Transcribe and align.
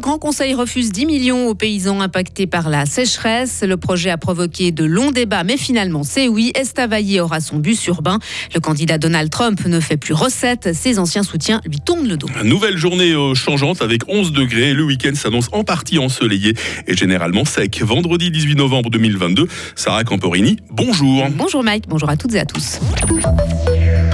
Le 0.00 0.02
Grand 0.02 0.18
Conseil 0.18 0.54
refuse 0.54 0.92
10 0.92 1.04
millions 1.04 1.48
aux 1.48 1.54
paysans 1.54 2.00
impactés 2.00 2.46
par 2.46 2.70
la 2.70 2.86
sécheresse. 2.86 3.62
Le 3.62 3.76
projet 3.76 4.08
a 4.08 4.16
provoqué 4.16 4.72
de 4.72 4.86
longs 4.86 5.10
débats, 5.10 5.44
mais 5.44 5.58
finalement, 5.58 6.04
c'est 6.04 6.26
oui. 6.26 6.52
Estavayer 6.54 7.20
aura 7.20 7.40
son 7.40 7.58
bus 7.58 7.86
urbain. 7.86 8.18
Le 8.54 8.60
candidat 8.60 8.96
Donald 8.96 9.28
Trump 9.28 9.62
ne 9.66 9.78
fait 9.78 9.98
plus 9.98 10.14
recette. 10.14 10.72
Ses 10.72 10.98
anciens 10.98 11.22
soutiens 11.22 11.60
lui 11.66 11.80
tournent 11.80 12.08
le 12.08 12.16
dos. 12.16 12.28
Nouvelle 12.42 12.78
journée 12.78 13.12
euh, 13.12 13.34
changeante 13.34 13.82
avec 13.82 14.08
11 14.08 14.32
degrés. 14.32 14.72
Le 14.72 14.84
week-end 14.84 15.14
s'annonce 15.14 15.50
en 15.52 15.64
partie 15.64 15.98
ensoleillé 15.98 16.54
et 16.86 16.96
généralement 16.96 17.44
sec. 17.44 17.82
Vendredi 17.82 18.30
18 18.30 18.54
novembre 18.54 18.88
2022, 18.88 19.48
Sarah 19.76 20.04
Camporini, 20.04 20.56
bonjour. 20.70 21.26
Bonjour 21.36 21.62
Mike, 21.62 21.84
bonjour 21.88 22.08
à 22.08 22.16
toutes 22.16 22.32
et 22.32 22.40
à 22.40 22.46
tous. 22.46 22.80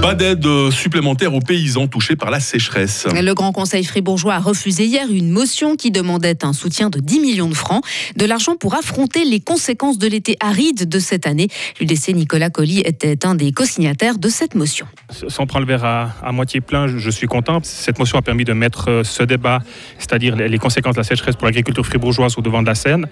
Pas 0.01 0.13
d'aide 0.15 0.47
supplémentaire 0.71 1.33
aux 1.33 1.39
paysans 1.39 1.87
touchés 1.87 2.15
par 2.15 2.29
la 2.29 2.39
sécheresse. 2.39 3.07
Le 3.13 3.33
Grand 3.33 3.51
Conseil 3.51 3.83
fribourgeois 3.83 4.35
a 4.35 4.39
refusé 4.39 4.85
hier 4.85 5.07
une 5.09 5.31
motion 5.31 5.75
qui 5.75 5.91
demandait 5.91 6.45
un 6.45 6.53
soutien 6.53 6.89
de 6.89 6.99
10 6.99 7.19
millions 7.19 7.49
de 7.49 7.53
francs, 7.55 7.83
de 8.15 8.25
l'argent 8.25 8.55
pour 8.55 8.75
affronter 8.75 9.25
les 9.25 9.39
conséquences 9.39 9.97
de 9.97 10.07
l'été 10.07 10.37
aride 10.39 10.87
de 10.87 10.99
cette 10.99 11.27
année. 11.27 11.47
L'UDC 11.79 12.09
Nicolas 12.09 12.49
Colli 12.49 12.79
était 12.81 13.25
un 13.25 13.35
des 13.35 13.51
co-signataires 13.51 14.17
de 14.17 14.29
cette 14.29 14.55
motion. 14.55 14.87
Sans 15.27 15.45
prendre 15.45 15.65
le 15.65 15.73
verre 15.73 15.85
à, 15.85 16.31
moitié 16.31 16.61
plein, 16.61 16.87
je, 16.87 17.09
suis 17.09 17.27
content. 17.27 17.59
Cette 17.63 17.99
motion 17.99 18.17
a 18.17 18.21
permis 18.21 18.45
de 18.45 18.53
mettre 18.53 18.89
euh, 18.89 19.03
ce 19.03 19.23
débat, 19.23 19.59
c'est-à-dire 19.97 20.35
les 20.35 20.59
conséquences 20.59 20.95
de 20.95 20.99
la 20.99 21.03
sécheresse 21.03 21.35
pour 21.35 21.45
l'agriculture 21.45 21.85
fribourgeoise 21.85 22.37
au 22.37 22.41
devant 22.41 22.61
de 22.61 22.67
la 22.67 22.75
scène. 22.75 23.07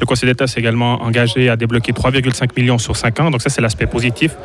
Le 0.00 0.06
Conseil 0.06 0.28
d'État 0.28 0.46
s'est 0.46 0.60
également 0.60 1.02
engagé 1.02 1.48
à 1.48 1.56
débloquer 1.56 1.92
3,5 1.92 2.50
millions 2.56 2.78
sur 2.78 2.96
5 2.96 3.20
ans. 3.20 3.30
Donc 3.30 3.42
ça, 3.42 3.50
c'est 3.50 3.60
l'aspect 3.60 3.86
positif. 3.86 4.36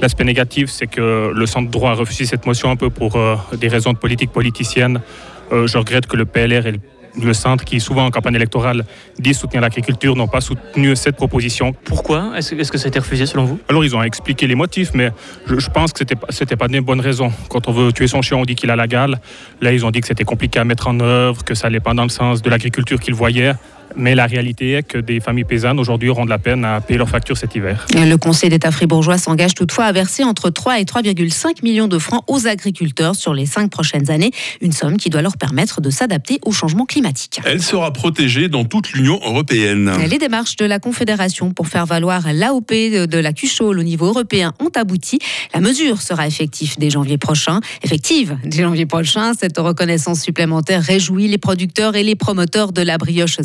L'aspect 0.00 0.24
négatif, 0.24 0.70
c'est 0.70 0.86
que 0.86 1.32
le 1.34 1.46
centre 1.46 1.70
droit 1.70 1.90
a 1.90 1.94
refusé 1.94 2.24
cette 2.24 2.46
motion 2.46 2.70
un 2.70 2.76
peu 2.76 2.90
pour 2.90 3.16
euh, 3.16 3.36
des 3.56 3.68
raisons 3.68 3.92
de 3.92 3.98
politique 3.98 4.32
politicienne. 4.32 5.00
Euh, 5.52 5.66
je 5.66 5.78
regrette 5.78 6.06
que 6.06 6.16
le 6.16 6.24
PLR 6.24 6.66
et 6.66 6.80
le 7.20 7.34
centre, 7.34 7.64
qui 7.64 7.80
souvent 7.80 8.06
en 8.06 8.10
campagne 8.10 8.34
électorale 8.34 8.84
dit 9.18 9.34
soutenir 9.34 9.60
l'agriculture, 9.60 10.16
n'ont 10.16 10.28
pas 10.28 10.40
soutenu 10.40 10.96
cette 10.96 11.16
proposition. 11.16 11.74
Pourquoi? 11.84 12.32
Est-ce 12.36 12.72
que 12.72 12.78
ça 12.78 12.86
a 12.86 12.88
été 12.88 12.98
refusé 12.98 13.26
selon 13.26 13.44
vous? 13.44 13.60
Alors 13.68 13.84
ils 13.84 13.94
ont 13.94 14.02
expliqué 14.02 14.46
les 14.46 14.54
motifs, 14.54 14.92
mais 14.94 15.10
je, 15.46 15.68
pense 15.68 15.92
que 15.92 15.98
c'était 15.98 16.14
n'était 16.14 16.56
pas 16.56 16.68
des 16.68 16.80
bonnes 16.80 17.00
raisons. 17.00 17.30
Quand 17.48 17.68
on 17.68 17.72
veut 17.72 17.92
tuer 17.92 18.06
son 18.06 18.22
chien, 18.22 18.38
on 18.38 18.44
dit 18.44 18.54
qu'il 18.54 18.70
a 18.70 18.76
la 18.76 18.86
gale. 18.86 19.20
Là, 19.60 19.72
ils 19.72 19.84
ont 19.84 19.90
dit 19.90 20.00
que 20.00 20.06
c'était 20.06 20.24
compliqué 20.24 20.58
à 20.58 20.64
mettre 20.64 20.88
en 20.88 20.98
œuvre, 21.00 21.44
que 21.44 21.54
ça 21.54 21.68
n'allait 21.68 21.80
pas 21.80 21.94
dans 21.94 22.04
le 22.04 22.08
sens 22.08 22.42
de 22.42 22.50
l'agriculture 22.50 22.98
qu'ils 22.98 23.14
voyaient. 23.14 23.54
Mais 23.96 24.14
la 24.14 24.26
réalité 24.26 24.72
est 24.72 24.82
que 24.82 24.98
des 24.98 25.20
familles 25.20 25.44
paysannes 25.44 25.78
aujourd'hui 25.78 26.08
auront 26.08 26.24
de 26.24 26.30
la 26.30 26.38
peine 26.38 26.64
à 26.64 26.80
payer 26.80 26.98
leurs 26.98 27.08
factures 27.08 27.36
cet 27.36 27.54
hiver. 27.54 27.86
Le 27.94 28.16
Conseil 28.16 28.50
d'État 28.50 28.70
fribourgeois 28.70 29.18
s'engage 29.18 29.54
toutefois 29.54 29.84
à 29.84 29.92
verser 29.92 30.24
entre 30.24 30.50
3 30.50 30.80
et 30.80 30.84
3,5 30.84 31.62
millions 31.62 31.88
de 31.88 31.98
francs 31.98 32.22
aux 32.28 32.46
agriculteurs 32.46 33.14
sur 33.14 33.34
les 33.34 33.46
cinq 33.46 33.70
prochaines 33.70 34.10
années, 34.10 34.30
une 34.60 34.72
somme 34.72 34.96
qui 34.96 35.10
doit 35.10 35.22
leur 35.22 35.36
permettre 35.36 35.80
de 35.80 35.90
s'adapter 35.90 36.38
au 36.44 36.52
changement 36.52 36.86
climatique. 36.86 37.40
Elle 37.44 37.62
sera 37.62 37.92
protégée 37.92 38.48
dans 38.48 38.64
toute 38.64 38.92
l'Union 38.92 39.20
européenne. 39.24 39.92
Les 40.08 40.18
démarches 40.18 40.56
de 40.56 40.64
la 40.64 40.78
Confédération 40.78 41.52
pour 41.52 41.68
faire 41.68 41.86
valoir 41.86 42.32
l'AOP 42.32 42.72
de 42.72 43.18
la 43.18 43.32
Cuchole 43.32 43.78
au 43.78 43.82
niveau 43.82 44.06
européen 44.06 44.54
ont 44.60 44.70
abouti. 44.74 45.18
La 45.54 45.60
mesure 45.60 46.00
sera 46.02 46.26
effective 46.26 46.74
dès 46.78 46.90
janvier 46.90 47.18
prochain. 47.18 47.60
Effective 47.82 48.36
dès 48.44 48.62
janvier 48.62 48.86
prochain, 48.86 49.32
cette 49.38 49.58
reconnaissance 49.58 50.20
supplémentaire 50.20 50.82
réjouit 50.82 51.28
les 51.28 51.38
producteurs 51.38 51.96
et 51.96 52.02
les 52.02 52.14
promoteurs 52.14 52.72
de 52.72 52.82
la 52.82 52.98
brioche 52.98 53.40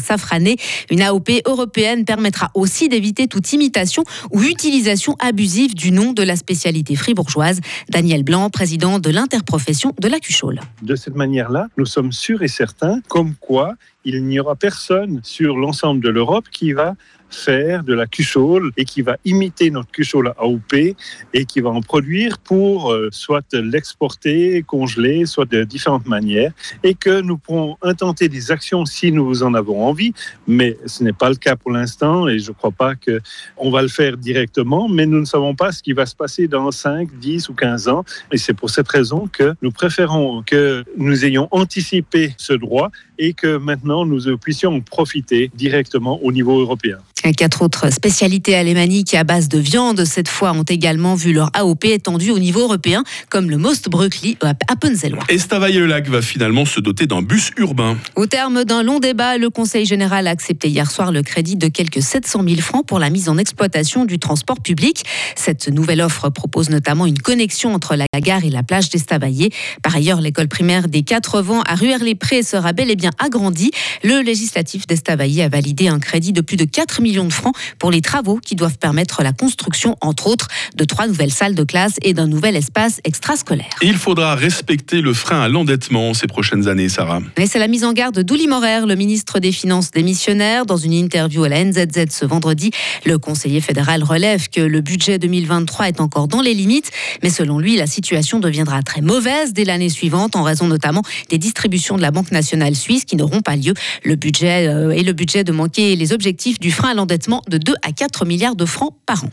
une 0.89 1.01
AOP 1.01 1.29
européenne 1.45 2.05
permettra 2.05 2.51
aussi 2.53 2.89
d'éviter 2.89 3.27
toute 3.27 3.51
imitation 3.53 4.03
ou 4.31 4.41
utilisation 4.43 5.15
abusive 5.19 5.75
du 5.75 5.91
nom 5.91 6.13
de 6.13 6.23
la 6.23 6.35
spécialité 6.35 6.95
fribourgeoise. 6.95 7.59
Daniel 7.89 8.23
Blanc, 8.23 8.49
président 8.49 8.99
de 8.99 9.09
l'interprofession 9.09 9.93
de 9.99 10.07
la 10.07 10.19
Cuchole. 10.19 10.59
De 10.81 10.95
cette 10.95 11.15
manière-là, 11.15 11.67
nous 11.77 11.85
sommes 11.85 12.11
sûrs 12.11 12.41
et 12.41 12.47
certains 12.47 13.01
comme 13.07 13.35
quoi 13.35 13.73
il 14.07 14.23
n'y 14.23 14.39
aura 14.39 14.55
personne 14.55 15.19
sur 15.21 15.57
l'ensemble 15.57 16.01
de 16.01 16.07
l'Europe 16.07 16.45
qui 16.49 16.71
va 16.71 16.95
faire 17.29 17.83
de 17.83 17.93
la 17.93 18.07
cuchole 18.07 18.71
et 18.77 18.85
qui 18.85 19.01
va 19.01 19.17
imiter 19.25 19.69
notre 19.69 19.91
cuchole 19.91 20.33
AOP 20.37 20.95
et 21.33 21.45
qui 21.45 21.59
va 21.59 21.71
en 21.71 21.81
produire 21.81 22.37
pour 22.37 22.93
euh, 22.93 23.09
soit 23.11 23.53
l'exporter, 23.53 24.63
congeler, 24.65 25.25
soit 25.25 25.43
de 25.43 25.65
différentes 25.65 26.07
manières 26.07 26.53
et 26.83 26.93
que 26.93 27.19
nous 27.19 27.37
pourrons 27.37 27.75
intenter 27.81 28.29
des 28.29 28.49
actions 28.51 28.85
si 28.85 29.11
nous 29.11 29.43
en 29.43 29.53
avons 29.53 29.85
envie, 29.85 30.13
mais 30.47 30.77
ce 30.85 31.03
n'est 31.03 31.11
pas 31.11 31.29
le 31.29 31.35
cas 31.35 31.57
pour 31.57 31.71
l'instant 31.71 32.29
et 32.29 32.39
je 32.39 32.51
ne 32.51 32.55
crois 32.55 32.71
pas 32.71 32.93
qu'on 32.95 33.71
va 33.71 33.81
le 33.81 33.89
faire 33.89 34.15
directement, 34.15 34.87
mais 34.87 35.05
nous 35.05 35.19
ne 35.19 35.25
savons 35.25 35.53
pas 35.53 35.73
ce 35.73 35.83
qui 35.83 35.91
va 35.91 36.05
se 36.05 36.15
passer 36.15 36.47
dans 36.47 36.71
5, 36.71 37.09
10 37.19 37.49
ou 37.49 37.53
15 37.53 37.89
ans 37.89 38.05
et 38.31 38.37
c'est 38.37 38.53
pour 38.53 38.69
cette 38.69 38.87
raison 38.87 39.27
que 39.27 39.53
nous 39.61 39.71
préférons 39.71 40.43
que 40.43 40.85
nous 40.95 41.25
ayons 41.25 41.49
anticipé 41.51 42.33
ce 42.37 42.53
droit 42.53 42.89
et 43.17 43.33
que 43.33 43.57
maintenant 43.57 44.05
nous 44.05 44.37
puissions 44.37 44.81
profiter 44.81 45.49
directement 45.53 46.21
au 46.23 46.31
niveau 46.31 46.59
européen. 46.59 46.99
Quatre 47.35 47.61
autres 47.61 47.91
spécialités 47.91 48.55
alémaniques 48.55 49.13
à 49.13 49.23
base 49.23 49.49
de 49.49 49.59
viande, 49.59 50.05
cette 50.05 50.27
fois, 50.27 50.53
ont 50.53 50.63
également 50.63 51.15
vu 51.15 51.33
leur 51.33 51.49
AOP 51.53 51.85
étendue 51.85 52.31
au 52.31 52.39
niveau 52.39 52.61
européen, 52.61 53.03
comme 53.29 53.49
le 53.49 53.57
Most 53.57 53.89
Brückli 53.89 54.37
à 54.41 54.53
Appenzellois. 54.67 55.23
Estavayer-le-Lac 55.29 56.09
va 56.09 56.21
finalement 56.21 56.65
se 56.65 56.79
doter 56.79 57.05
d'un 57.05 57.21
bus 57.21 57.51
urbain. 57.57 57.97
Au 58.15 58.25
terme 58.25 58.63
d'un 58.63 58.83
long 58.83 58.99
débat, 58.99 59.37
le 59.37 59.49
Conseil 59.49 59.85
général 59.85 60.27
a 60.27 60.31
accepté 60.31 60.69
hier 60.69 60.89
soir 60.89 61.11
le 61.11 61.21
crédit 61.21 61.55
de 61.55 61.67
quelques 61.67 62.01
700 62.01 62.43
000 62.47 62.61
francs 62.61 62.85
pour 62.85 62.99
la 62.99 63.09
mise 63.09 63.29
en 63.29 63.37
exploitation 63.37 64.05
du 64.05 64.19
transport 64.19 64.61
public. 64.61 65.03
Cette 65.35 65.67
nouvelle 65.67 66.01
offre 66.01 66.29
propose 66.29 66.69
notamment 66.69 67.05
une 67.05 67.19
connexion 67.19 67.73
entre 67.73 67.95
la 67.95 68.05
gare 68.19 68.45
et 68.45 68.49
la 68.49 68.63
plage 68.63 68.89
d'Estavayer. 68.89 69.51
Par 69.83 69.95
ailleurs, 69.95 70.21
l'école 70.21 70.47
primaire 70.47 70.87
des 70.87 71.03
Quatre 71.03 71.41
Vents 71.41 71.61
à 71.61 71.75
Ruère-les-Prés 71.75 72.43
sera 72.43 72.73
bel 72.73 72.89
et 72.89 72.95
bien 72.95 73.11
agrandie. 73.19 73.71
Le 74.03 74.21
législatif 74.21 74.87
d'Estavayer 74.87 75.43
a 75.43 75.49
validé 75.49 75.87
un 75.87 75.99
crédit 75.99 76.33
de 76.33 76.41
plus 76.41 76.57
de 76.57 76.65
4 76.65 77.01
millions 77.01 77.16
de 77.25 77.33
francs 77.33 77.55
pour 77.79 77.91
les 77.91 78.01
travaux 78.01 78.39
qui 78.43 78.55
doivent 78.55 78.77
permettre 78.77 79.23
la 79.23 79.31
construction, 79.31 79.95
entre 80.01 80.27
autres, 80.27 80.47
de 80.75 80.83
trois 80.83 81.07
nouvelles 81.07 81.31
salles 81.31 81.55
de 81.55 81.63
classe 81.63 81.95
et 82.01 82.13
d'un 82.13 82.27
nouvel 82.27 82.55
espace 82.55 83.01
extrascolaire. 83.03 83.69
il 83.81 83.95
faudra 83.95 84.35
respecter 84.35 85.01
le 85.01 85.13
frein 85.13 85.41
à 85.41 85.49
l'endettement 85.49 86.13
ces 86.13 86.27
prochaines 86.27 86.67
années, 86.67 86.89
Sarah. 86.89 87.21
c'est 87.45 87.59
la 87.59 87.67
mise 87.67 87.83
en 87.83 87.93
garde 87.93 88.19
d'Ouli 88.19 88.47
Morer, 88.47 88.85
le 88.85 88.95
ministre 88.95 89.39
des 89.39 89.51
Finances 89.51 89.91
démissionnaire. 89.91 90.65
Dans 90.65 90.77
une 90.77 90.93
interview 90.93 91.43
à 91.43 91.49
la 91.49 91.63
NZZ 91.63 92.07
ce 92.09 92.25
vendredi, 92.25 92.71
le 93.05 93.17
conseiller 93.17 93.61
fédéral 93.61 94.03
relève 94.03 94.49
que 94.49 94.61
le 94.61 94.81
budget 94.81 95.19
2023 95.19 95.87
est 95.87 96.01
encore 96.01 96.27
dans 96.27 96.41
les 96.41 96.53
limites, 96.53 96.91
mais 97.23 97.29
selon 97.29 97.59
lui, 97.59 97.75
la 97.75 97.87
situation 97.87 98.39
deviendra 98.39 98.81
très 98.83 99.01
mauvaise 99.01 99.53
dès 99.53 99.65
l'année 99.65 99.89
suivante 99.89 100.35
en 100.35 100.43
raison 100.43 100.67
notamment 100.67 101.03
des 101.29 101.37
distributions 101.37 101.97
de 101.97 102.01
la 102.01 102.11
Banque 102.11 102.31
nationale 102.31 102.75
suisse 102.75 103.05
qui 103.05 103.15
n'auront 103.15 103.41
pas 103.41 103.55
lieu. 103.55 103.73
Le 104.03 104.15
budget 104.15 104.67
euh, 104.67 104.91
et 104.91 105.03
le 105.03 105.13
budget 105.13 105.43
de 105.43 105.51
manquer 105.51 105.95
les 105.95 106.13
objectifs 106.13 106.59
du 106.59 106.71
frein 106.71 106.89
à 106.89 106.93
l'endettement 106.93 107.06
de 107.47 107.57
2 107.57 107.75
à 107.81 107.91
4 107.91 108.25
milliards 108.25 108.55
de 108.55 108.65
francs 108.65 108.93
par 109.05 109.23
an. 109.23 109.29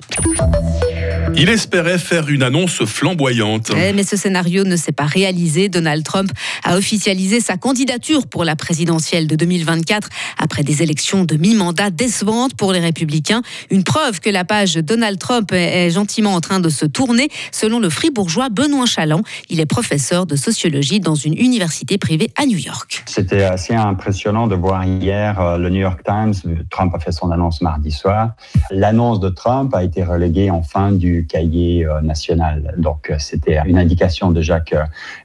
Il 1.37 1.49
espérait 1.49 1.99
faire 1.99 2.29
une 2.29 2.45
annonce 2.45 2.85
flamboyante. 2.85 3.73
Eh, 3.77 3.93
mais 3.93 4.05
ce 4.05 4.17
scénario 4.17 4.63
ne 4.63 4.77
s'est 4.77 4.93
pas 4.93 5.07
réalisé. 5.07 5.69
Donald 5.69 6.05
Trump 6.05 6.31
a 6.63 6.77
officialisé 6.77 7.41
sa 7.41 7.57
candidature 7.57 8.29
pour 8.29 8.45
la 8.45 8.55
présidentielle 8.55 9.27
de 9.27 9.35
2024 9.35 10.09
après 10.39 10.63
des 10.63 10.83
élections 10.83 11.25
de 11.25 11.37
mi-mandat 11.37 11.91
décevantes 11.91 12.55
pour 12.55 12.73
les 12.73 12.79
républicains. 12.79 13.43
Une 13.71 13.83
preuve 13.83 14.21
que 14.21 14.31
la 14.31 14.45
page 14.45 14.75
Donald 14.77 15.19
Trump 15.19 15.51
est 15.53 15.91
gentiment 15.91 16.35
en 16.35 16.41
train 16.41 16.61
de 16.61 16.69
se 16.69 16.87
tourner, 16.87 17.29
selon 17.51 17.81
le 17.81 17.91
fribourgeois 17.91 18.49
Benoît 18.49 18.87
Chaland. 18.87 19.23
Il 19.51 19.59
est 19.59 19.67
professeur 19.67 20.27
de 20.27 20.37
sociologie 20.37 21.01
dans 21.01 21.17
une 21.17 21.35
université 21.35 21.99
privée 21.99 22.31
à 22.37 22.47
New 22.47 22.59
York. 22.59 23.03
C'était 23.07 23.43
assez 23.43 23.75
impressionnant 23.75 24.47
de 24.47 24.55
voir 24.55 24.85
hier 24.85 25.41
euh, 25.41 25.59
le 25.59 25.69
New 25.69 25.81
York 25.81 26.01
Times. 26.05 26.35
Trump 26.71 26.95
a 26.95 27.01
fait 27.01 27.13
son 27.13 27.31
annonce 27.33 27.61
mardi 27.61 27.91
soir. 27.91 28.31
L'annonce 28.71 29.19
de 29.19 29.31
Trump 29.31 29.75
a 29.75 29.83
été 29.83 30.05
reléguée 30.05 30.51
en 30.51 30.63
fin 30.63 30.93
du 30.93 31.24
cahier 31.27 31.85
euh, 31.85 32.01
national. 32.01 32.75
Donc, 32.79 33.11
euh, 33.11 33.17
c'était 33.19 33.61
une 33.67 33.79
indication 33.79 34.31
déjà 34.31 34.61
qu'il 34.61 34.79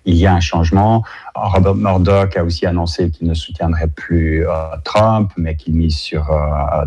y 0.06 0.26
a 0.26 0.34
un 0.34 0.40
changement. 0.40 1.04
Robert 1.36 1.76
Murdoch 1.76 2.36
a 2.36 2.44
aussi 2.44 2.66
annoncé 2.66 3.12
qu'il 3.12 3.28
ne 3.28 3.34
soutiendrait 3.34 3.88
plus 3.88 4.48
euh, 4.48 4.52
Trump, 4.84 5.32
mais 5.38 5.56
qu'il 5.56 5.76
mise 5.76 5.98
sur 5.98 6.30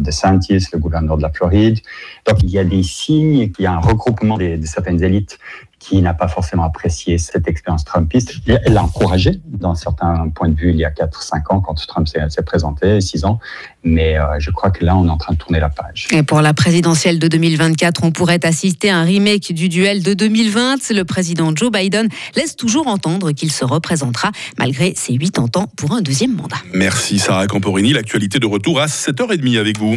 DeSantis, 0.00 0.67
le 0.73 0.79
gouverneur 0.79 1.17
de 1.17 1.23
la 1.23 1.31
Floride. 1.31 1.79
Donc, 2.26 2.43
il 2.43 2.50
y 2.50 2.59
a 2.59 2.64
des 2.64 2.82
signes 2.82 3.50
qu'il 3.50 3.64
y 3.64 3.67
a 3.67 3.73
un 3.73 3.81
regroupement 3.81 4.37
de 4.37 4.59
certaines 4.64 5.03
élites 5.03 5.38
qui 5.82 6.00
n'a 6.00 6.14
pas 6.14 6.29
forcément 6.29 6.62
apprécié 6.62 7.19
cette 7.19 7.49
expérience 7.49 7.84
trumpiste. 7.84 8.37
Elle 8.46 8.75
l'a 8.75 8.84
encouragé 8.84 9.40
dans 9.44 9.75
certains 9.75 10.29
points 10.29 10.49
de 10.49 10.55
vue 10.55 10.70
il 10.70 10.76
y 10.76 10.84
a 10.84 10.90
4-5 10.90 11.52
ans 11.52 11.61
quand 11.61 11.75
Trump 11.87 12.06
s'est 12.06 12.43
présenté, 12.43 13.00
6 13.00 13.25
ans. 13.25 13.40
Mais 13.82 14.17
euh, 14.17 14.38
je 14.38 14.52
crois 14.52 14.70
que 14.70 14.84
là, 14.84 14.96
on 14.96 15.06
est 15.08 15.11
en 15.11 15.17
train 15.17 15.32
de 15.32 15.38
tourner 15.38 15.58
la 15.58 15.70
page. 15.70 16.06
Et 16.12 16.23
pour 16.23 16.40
la 16.40 16.55
présidentielle 16.55 17.19
de 17.19 17.26
2024, 17.26 18.05
on 18.05 18.12
pourrait 18.12 18.44
assister 18.46 18.90
à 18.90 18.99
un 18.99 19.02
remake 19.02 19.52
du 19.52 19.69
duel 19.69 20.05
de 20.05 20.14
2020. 20.14 20.90
Le 20.90 21.02
président 21.02 21.50
Joe 21.55 21.73
Biden 21.73 22.08
laisse 22.37 22.55
toujours 22.55 22.87
entendre 22.87 23.32
qu'il 23.32 23.50
se 23.50 23.64
représentera 23.64 24.31
malgré 24.58 24.94
ses 24.94 25.19
80 25.19 25.61
ans 25.61 25.67
pour 25.76 25.93
un 25.93 26.00
deuxième 26.00 26.37
mandat. 26.37 26.58
Merci 26.73 27.19
Sarah 27.19 27.49
Camporini. 27.49 27.93
L'actualité 27.93 28.38
de 28.38 28.46
retour 28.46 28.81
à 28.81 28.87
7h30 28.87 29.58
avec 29.58 29.79
vous. 29.79 29.96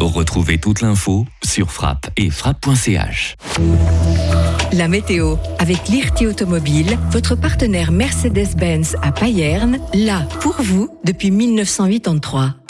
Retrouvez 0.00 0.58
toute 0.58 0.82
l'info 0.82 1.26
sur 1.42 1.72
frappe 1.72 2.10
et 2.16 2.30
frappe.ch. 2.30 3.36
La 4.76 4.88
météo, 4.88 5.36
avec 5.60 5.88
l'IRT 5.88 6.26
Automobile, 6.28 6.98
votre 7.12 7.36
partenaire 7.36 7.92
Mercedes-Benz 7.92 8.96
à 9.02 9.12
Payerne, 9.12 9.78
là 9.94 10.26
pour 10.40 10.60
vous 10.60 10.88
depuis 11.04 11.30
1983. 11.30 12.63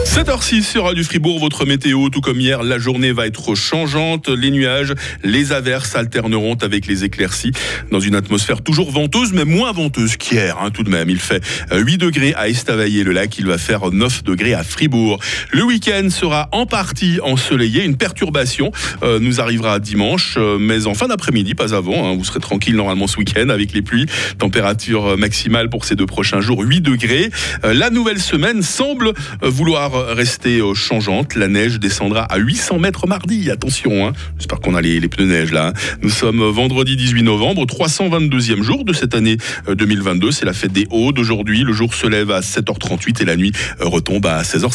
7h06 0.00 0.62
sur 0.62 0.84
Radio 0.84 1.02
Fribourg, 1.04 1.38
votre 1.38 1.64
météo, 1.64 2.08
tout 2.08 2.20
comme 2.20 2.40
hier, 2.40 2.62
la 2.62 2.78
journée 2.78 3.12
va 3.12 3.26
être 3.26 3.54
changeante. 3.54 4.28
Les 4.28 4.50
nuages, 4.50 4.94
les 5.22 5.52
averses 5.52 5.96
alterneront 5.96 6.56
avec 6.62 6.86
les 6.86 7.04
éclaircies 7.04 7.52
dans 7.90 8.00
une 8.00 8.14
atmosphère 8.14 8.62
toujours 8.62 8.90
venteuse, 8.90 9.32
mais 9.32 9.44
moins 9.44 9.72
venteuse 9.72 10.16
qu'hier, 10.16 10.58
hein, 10.60 10.70
tout 10.70 10.82
de 10.82 10.90
même. 10.90 11.10
Il 11.10 11.18
fait 11.18 11.42
8 11.72 11.98
degrés 11.98 12.34
à 12.34 12.48
Estavayer-le-Lac, 12.48 13.38
il 13.38 13.46
va 13.46 13.58
faire 13.58 13.90
9 13.90 14.24
degrés 14.24 14.54
à 14.54 14.62
Fribourg. 14.62 15.18
Le 15.50 15.62
week-end 15.64 16.08
sera 16.10 16.48
en 16.52 16.66
partie 16.66 17.18
ensoleillé, 17.20 17.84
une 17.84 17.96
perturbation 17.96 18.70
euh, 19.02 19.18
nous 19.18 19.40
arrivera 19.40 19.78
dimanche, 19.78 20.36
euh, 20.36 20.58
mais 20.58 20.86
en 20.86 20.94
fin 20.94 21.08
d'après-midi, 21.08 21.54
pas 21.54 21.74
avant. 21.74 22.06
Hein, 22.06 22.16
vous 22.16 22.24
serez 22.24 22.40
tranquille 22.40 22.76
normalement 22.76 23.06
ce 23.06 23.18
week-end 23.18 23.48
avec 23.48 23.72
les 23.72 23.82
pluies. 23.82 24.06
Température 24.38 25.16
maximale 25.18 25.68
pour 25.68 25.84
ces 25.84 25.96
deux 25.96 26.06
prochains 26.06 26.40
jours, 26.40 26.60
8 26.60 26.80
degrés. 26.80 27.30
Euh, 27.64 27.74
la 27.74 27.90
nouvelle 27.90 28.20
semaine 28.20 28.62
semble 28.62 29.12
vouloir 29.42 29.81
rester 29.88 30.60
changeante. 30.74 31.34
La 31.34 31.48
neige 31.48 31.78
descendra 31.78 32.22
à 32.24 32.38
800 32.38 32.78
mètres 32.78 33.06
mardi. 33.06 33.50
Attention, 33.50 34.06
hein. 34.06 34.12
j'espère 34.38 34.60
qu'on 34.60 34.74
a 34.74 34.80
les, 34.80 35.00
pneus 35.08 35.26
neige 35.26 35.52
là. 35.52 35.68
Hein. 35.68 35.72
Nous 36.02 36.10
sommes 36.10 36.42
vendredi 36.42 36.96
18 36.96 37.22
novembre, 37.22 37.64
322e 37.64 38.62
jour 38.62 38.84
de 38.84 38.92
cette 38.92 39.14
année 39.14 39.36
2022. 39.68 40.30
C'est 40.30 40.46
la 40.46 40.52
fête 40.52 40.72
des 40.72 40.86
Hauts 40.90 41.12
d'aujourd'hui. 41.12 41.64
Le 41.64 41.72
jour 41.72 41.94
se 41.94 42.06
lève 42.06 42.30
à 42.30 42.40
7h38 42.40 43.22
et 43.22 43.24
la 43.24 43.36
nuit 43.36 43.52
retombe 43.80 44.26
à 44.26 44.42
16h50. 44.42 44.72